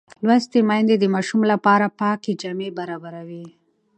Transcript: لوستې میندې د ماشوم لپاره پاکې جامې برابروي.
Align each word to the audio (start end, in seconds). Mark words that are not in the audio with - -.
لوستې 0.27 0.59
میندې 0.69 0.95
د 0.99 1.05
ماشوم 1.13 1.41
لپاره 1.51 1.85
پاکې 2.01 2.31
جامې 2.41 2.69
برابروي. 2.79 3.45